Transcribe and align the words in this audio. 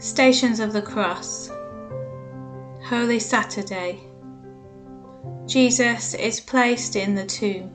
Stations 0.00 0.60
of 0.60 0.72
the 0.72 0.80
Cross, 0.80 1.50
Holy 2.84 3.18
Saturday. 3.18 4.00
Jesus 5.46 6.14
is 6.14 6.40
placed 6.40 6.96
in 6.96 7.14
the 7.14 7.26
tomb. 7.26 7.70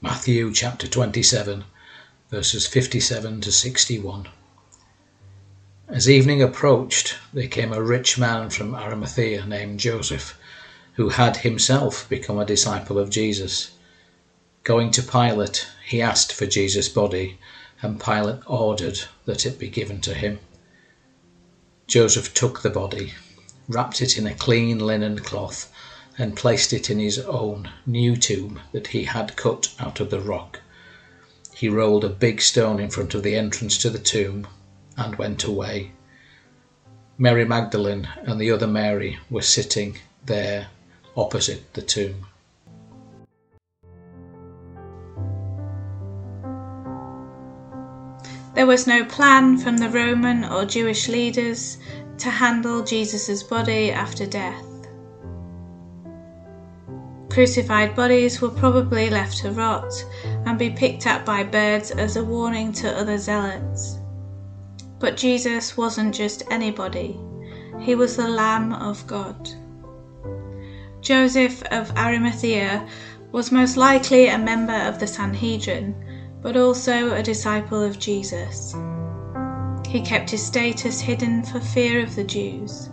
Matthew 0.00 0.52
chapter 0.52 0.86
27, 0.86 1.64
verses 2.30 2.68
57 2.68 3.40
to 3.40 3.50
61. 3.50 4.28
As 5.88 6.08
evening 6.08 6.40
approached, 6.40 7.16
there 7.32 7.48
came 7.48 7.72
a 7.72 7.82
rich 7.82 8.16
man 8.16 8.48
from 8.48 8.76
Arimathea 8.76 9.44
named 9.44 9.80
Joseph, 9.80 10.38
who 10.92 11.08
had 11.08 11.38
himself 11.38 12.08
become 12.08 12.38
a 12.38 12.46
disciple 12.46 12.96
of 12.96 13.10
Jesus. 13.10 13.72
Going 14.64 14.92
to 14.92 15.02
Pilate, 15.02 15.66
he 15.86 16.00
asked 16.00 16.32
for 16.32 16.46
Jesus' 16.46 16.88
body, 16.88 17.38
and 17.82 18.02
Pilate 18.02 18.40
ordered 18.46 18.98
that 19.26 19.44
it 19.44 19.58
be 19.58 19.68
given 19.68 20.00
to 20.00 20.14
him. 20.14 20.38
Joseph 21.86 22.32
took 22.32 22.62
the 22.62 22.70
body, 22.70 23.12
wrapped 23.68 24.00
it 24.00 24.16
in 24.16 24.26
a 24.26 24.34
clean 24.34 24.78
linen 24.78 25.18
cloth, 25.18 25.70
and 26.16 26.34
placed 26.34 26.72
it 26.72 26.88
in 26.88 26.98
his 26.98 27.18
own 27.18 27.70
new 27.84 28.16
tomb 28.16 28.58
that 28.72 28.86
he 28.88 29.04
had 29.04 29.36
cut 29.36 29.74
out 29.78 30.00
of 30.00 30.08
the 30.08 30.20
rock. 30.20 30.60
He 31.54 31.68
rolled 31.68 32.04
a 32.04 32.08
big 32.08 32.40
stone 32.40 32.80
in 32.80 32.88
front 32.88 33.14
of 33.14 33.22
the 33.22 33.36
entrance 33.36 33.76
to 33.78 33.90
the 33.90 33.98
tomb 33.98 34.46
and 34.96 35.16
went 35.16 35.44
away. 35.44 35.92
Mary 37.18 37.44
Magdalene 37.44 38.08
and 38.22 38.40
the 38.40 38.50
other 38.50 38.66
Mary 38.66 39.18
were 39.28 39.42
sitting 39.42 39.98
there 40.24 40.68
opposite 41.16 41.74
the 41.74 41.82
tomb. 41.82 42.26
There 48.54 48.66
was 48.66 48.86
no 48.86 49.04
plan 49.04 49.58
from 49.58 49.78
the 49.78 49.88
Roman 49.88 50.44
or 50.44 50.64
Jewish 50.64 51.08
leaders 51.08 51.78
to 52.18 52.30
handle 52.30 52.84
Jesus' 52.84 53.42
body 53.42 53.90
after 53.90 54.26
death. 54.26 54.64
Crucified 57.30 57.96
bodies 57.96 58.40
were 58.40 58.50
probably 58.50 59.10
left 59.10 59.38
to 59.38 59.50
rot 59.50 59.92
and 60.46 60.56
be 60.56 60.70
picked 60.70 61.04
up 61.04 61.24
by 61.24 61.42
birds 61.42 61.90
as 61.90 62.14
a 62.14 62.22
warning 62.22 62.72
to 62.74 62.96
other 62.96 63.18
zealots. 63.18 63.98
But 65.00 65.16
Jesus 65.16 65.76
wasn't 65.76 66.14
just 66.14 66.44
anybody, 66.48 67.18
he 67.80 67.96
was 67.96 68.16
the 68.16 68.28
Lamb 68.28 68.72
of 68.72 69.04
God. 69.08 69.50
Joseph 71.00 71.60
of 71.72 71.90
Arimathea 71.96 72.86
was 73.32 73.50
most 73.50 73.76
likely 73.76 74.28
a 74.28 74.38
member 74.38 74.72
of 74.72 75.00
the 75.00 75.08
Sanhedrin 75.08 75.92
but 76.44 76.58
also 76.58 77.14
a 77.14 77.22
disciple 77.22 77.82
of 77.82 77.98
Jesus. 77.98 78.74
He 79.88 80.02
kept 80.02 80.28
his 80.28 80.44
status 80.44 81.00
hidden 81.00 81.42
for 81.42 81.58
fear 81.58 82.02
of 82.02 82.14
the 82.14 82.22
Jews. 82.22 82.90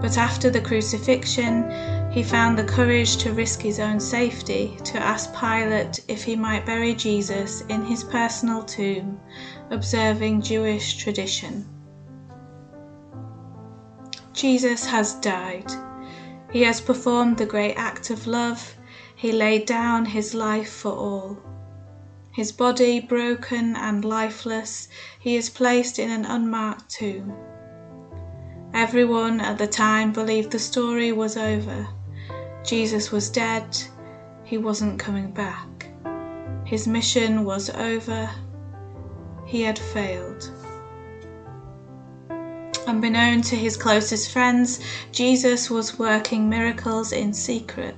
But 0.00 0.16
after 0.16 0.50
the 0.50 0.60
crucifixion, 0.60 1.68
he 2.12 2.22
found 2.22 2.56
the 2.56 2.62
courage 2.64 3.16
to 3.18 3.32
risk 3.32 3.60
his 3.60 3.80
own 3.80 3.98
safety 3.98 4.78
to 4.84 4.98
ask 5.02 5.34
Pilate 5.34 6.04
if 6.06 6.22
he 6.22 6.36
might 6.36 6.64
bury 6.64 6.94
Jesus 6.94 7.62
in 7.62 7.84
his 7.84 8.04
personal 8.04 8.62
tomb, 8.62 9.18
observing 9.70 10.42
Jewish 10.42 10.96
tradition. 10.96 11.66
Jesus 14.32 14.86
has 14.86 15.14
died. 15.14 15.72
He 16.52 16.62
has 16.62 16.80
performed 16.80 17.36
the 17.36 17.46
great 17.46 17.74
act 17.74 18.10
of 18.10 18.28
love. 18.28 18.76
He 19.16 19.32
laid 19.32 19.66
down 19.66 20.04
his 20.04 20.34
life 20.34 20.70
for 20.70 20.92
all. 20.92 21.36
His 22.40 22.52
body 22.52 23.00
broken 23.00 23.76
and 23.76 24.02
lifeless, 24.02 24.88
he 25.18 25.36
is 25.36 25.50
placed 25.50 25.98
in 25.98 26.08
an 26.08 26.24
unmarked 26.24 26.88
tomb. 26.88 27.34
Everyone 28.72 29.42
at 29.42 29.58
the 29.58 29.66
time 29.66 30.10
believed 30.10 30.50
the 30.50 30.58
story 30.58 31.12
was 31.12 31.36
over. 31.36 31.86
Jesus 32.64 33.12
was 33.12 33.28
dead, 33.28 33.76
he 34.42 34.56
wasn't 34.56 34.98
coming 34.98 35.32
back. 35.32 35.90
His 36.64 36.88
mission 36.88 37.44
was 37.44 37.68
over, 37.68 38.30
he 39.44 39.60
had 39.60 39.78
failed. 39.78 40.50
Unbeknown 42.86 43.42
to 43.42 43.54
his 43.54 43.76
closest 43.76 44.30
friends, 44.30 44.80
Jesus 45.12 45.68
was 45.68 45.98
working 45.98 46.48
miracles 46.48 47.12
in 47.12 47.34
secret, 47.34 47.96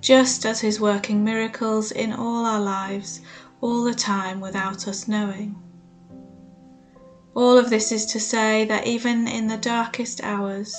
just 0.00 0.44
as 0.44 0.60
he's 0.60 0.80
working 0.80 1.22
miracles 1.22 1.92
in 1.92 2.12
all 2.12 2.44
our 2.44 2.60
lives, 2.60 3.20
all 3.60 3.84
the 3.84 3.94
time 3.94 4.40
without 4.40 4.88
us 4.88 5.06
knowing. 5.06 5.54
All 7.34 7.56
of 7.56 7.70
this 7.70 7.92
is 7.92 8.06
to 8.06 8.20
say 8.20 8.64
that 8.64 8.86
even 8.86 9.28
in 9.28 9.46
the 9.46 9.56
darkest 9.56 10.22
hours, 10.24 10.74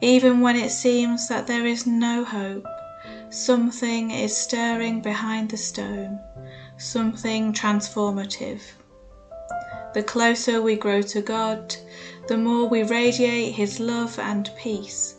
even 0.00 0.40
when 0.40 0.56
it 0.56 0.70
seems 0.70 1.28
that 1.28 1.46
there 1.46 1.66
is 1.66 1.86
no 1.86 2.24
hope, 2.24 2.66
something 3.30 4.10
is 4.10 4.36
stirring 4.36 5.00
behind 5.00 5.50
the 5.50 5.56
stone, 5.56 6.20
something 6.78 7.52
transformative. 7.52 8.60
The 9.94 10.02
closer 10.02 10.62
we 10.62 10.76
grow 10.76 11.02
to 11.02 11.20
God, 11.20 11.74
the 12.28 12.36
more 12.36 12.68
we 12.68 12.84
radiate 12.84 13.54
His 13.54 13.80
love 13.80 14.18
and 14.18 14.48
peace, 14.56 15.16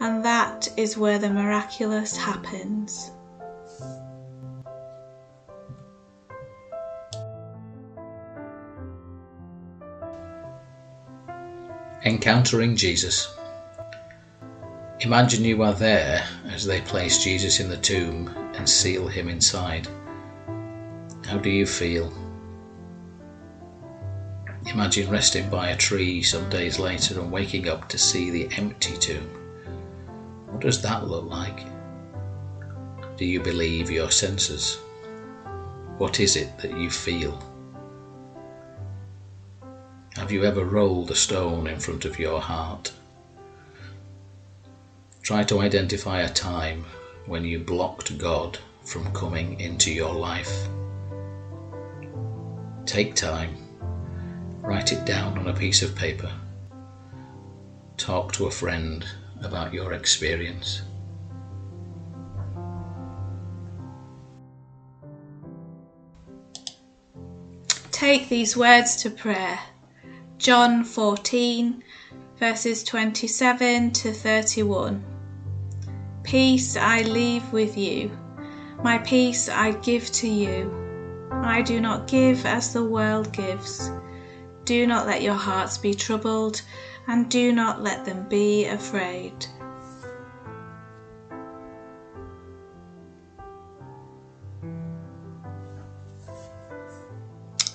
and 0.00 0.24
that 0.24 0.68
is 0.76 0.96
where 0.96 1.18
the 1.18 1.28
miraculous 1.28 2.16
happens. 2.16 3.10
Encountering 12.02 12.76
Jesus. 12.76 13.36
Imagine 15.00 15.44
you 15.44 15.62
are 15.62 15.74
there 15.74 16.26
as 16.46 16.64
they 16.64 16.80
place 16.80 17.22
Jesus 17.22 17.60
in 17.60 17.68
the 17.68 17.76
tomb 17.76 18.28
and 18.54 18.66
seal 18.66 19.06
him 19.06 19.28
inside. 19.28 19.86
How 21.26 21.36
do 21.36 21.50
you 21.50 21.66
feel? 21.66 22.10
Imagine 24.72 25.10
resting 25.10 25.50
by 25.50 25.68
a 25.68 25.76
tree 25.76 26.22
some 26.22 26.48
days 26.48 26.78
later 26.78 27.20
and 27.20 27.30
waking 27.30 27.68
up 27.68 27.86
to 27.90 27.98
see 27.98 28.30
the 28.30 28.48
empty 28.56 28.96
tomb. 28.96 29.28
What 30.46 30.62
does 30.62 30.80
that 30.80 31.06
look 31.06 31.26
like? 31.26 31.66
Do 33.18 33.26
you 33.26 33.40
believe 33.40 33.90
your 33.90 34.10
senses? 34.10 34.78
What 35.98 36.18
is 36.18 36.36
it 36.36 36.56
that 36.60 36.78
you 36.78 36.88
feel? 36.88 37.49
Have 40.20 40.30
you 40.30 40.44
ever 40.44 40.66
rolled 40.66 41.10
a 41.10 41.14
stone 41.14 41.66
in 41.66 41.80
front 41.80 42.04
of 42.04 42.18
your 42.18 42.42
heart? 42.42 42.92
Try 45.22 45.44
to 45.44 45.60
identify 45.60 46.20
a 46.20 46.28
time 46.28 46.84
when 47.24 47.42
you 47.42 47.58
blocked 47.58 48.18
God 48.18 48.58
from 48.84 49.10
coming 49.14 49.58
into 49.58 49.90
your 49.90 50.14
life. 50.14 50.68
Take 52.84 53.14
time, 53.14 53.56
write 54.60 54.92
it 54.92 55.06
down 55.06 55.38
on 55.38 55.48
a 55.48 55.54
piece 55.54 55.80
of 55.80 55.96
paper. 55.96 56.30
Talk 57.96 58.34
to 58.34 58.44
a 58.44 58.50
friend 58.50 59.06
about 59.42 59.72
your 59.72 59.94
experience. 59.94 60.82
Take 67.90 68.28
these 68.28 68.54
words 68.54 68.96
to 68.96 69.08
prayer 69.08 69.58
John 70.40 70.84
14, 70.84 71.84
verses 72.38 72.82
27 72.84 73.90
to 73.90 74.10
31. 74.10 75.04
Peace 76.22 76.78
I 76.78 77.02
leave 77.02 77.52
with 77.52 77.76
you, 77.76 78.10
my 78.82 78.96
peace 78.96 79.50
I 79.50 79.72
give 79.72 80.10
to 80.12 80.26
you. 80.26 81.28
I 81.30 81.60
do 81.60 81.78
not 81.78 82.06
give 82.06 82.46
as 82.46 82.72
the 82.72 82.82
world 82.82 83.30
gives. 83.34 83.90
Do 84.64 84.86
not 84.86 85.06
let 85.06 85.20
your 85.20 85.34
hearts 85.34 85.76
be 85.76 85.92
troubled, 85.92 86.62
and 87.06 87.30
do 87.30 87.52
not 87.52 87.82
let 87.82 88.06
them 88.06 88.26
be 88.30 88.64
afraid. 88.64 89.44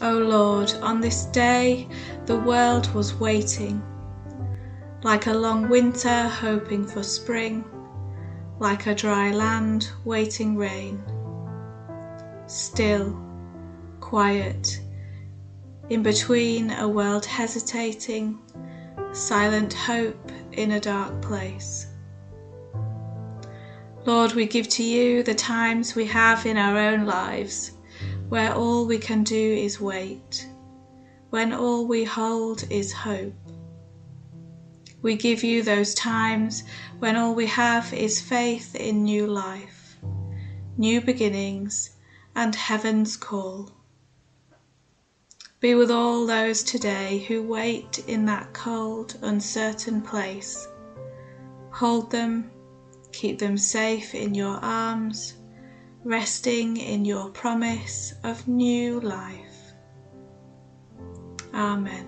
O 0.02 0.18
Lord, 0.18 0.74
on 0.82 1.00
this 1.00 1.26
day 1.26 1.88
the 2.26 2.40
world 2.40 2.92
was 2.96 3.14
waiting, 3.20 3.84
like 5.04 5.28
a 5.28 5.34
long 5.34 5.70
winter 5.70 6.28
hoping 6.28 6.84
for 6.84 7.04
spring, 7.04 7.64
like 8.58 8.88
a 8.88 8.96
dry 8.96 9.32
land 9.32 9.90
waiting 10.06 10.56
rain. 10.56 11.04
Still, 12.48 13.16
quiet, 14.00 14.82
in 15.90 16.02
between 16.02 16.72
a 16.72 16.88
world 16.88 17.26
hesitating, 17.26 18.40
silent 19.12 19.74
hope 19.74 20.32
in 20.54 20.72
a 20.72 20.80
dark 20.80 21.22
place. 21.22 21.86
Lord, 24.06 24.34
we 24.34 24.48
give 24.48 24.68
to 24.70 24.84
you 24.84 25.22
the 25.22 25.36
times 25.36 25.94
we 25.94 26.06
have 26.06 26.48
in 26.48 26.58
our 26.58 26.78
own 26.78 27.06
lives 27.06 27.74
where 28.30 28.54
all 28.54 28.88
we 28.88 28.98
can 28.98 29.24
do 29.24 29.54
is 29.54 29.80
wait, 29.80 30.48
when 31.30 31.54
all 31.54 31.86
we 31.88 32.04
hold 32.04 32.64
is 32.70 32.92
hope. 32.92 33.34
We 35.02 35.16
give 35.16 35.44
you 35.44 35.64
those 35.64 35.94
times 35.94 36.64
when 37.00 37.16
all 37.16 37.36
we 37.36 37.46
have 37.48 37.94
is 37.94 38.22
faith 38.22 38.76
in 38.76 39.04
new 39.04 39.28
life, 39.28 39.98
new 40.78 41.02
beginnings, 41.02 41.92
and 42.36 42.56
heaven's 42.56 43.18
call. 43.18 43.72
Be 45.60 45.76
with 45.76 45.92
all 45.92 46.26
those 46.26 46.64
today 46.64 47.20
who 47.28 47.44
wait 47.44 48.04
in 48.08 48.26
that 48.26 48.54
cold, 48.54 49.18
uncertain 49.22 50.02
place. 50.02 50.68
Hold 51.72 52.12
them 52.12 52.52
Keep 53.16 53.40
them 53.40 53.58
safe 53.58 54.14
in 54.14 54.36
your 54.36 54.58
arms, 54.58 55.36
resting 56.04 56.76
in 56.76 57.06
your 57.06 57.30
promise 57.30 58.14
of 58.26 58.46
new 58.46 59.00
life. 59.00 59.55
Amen. 61.56 62.08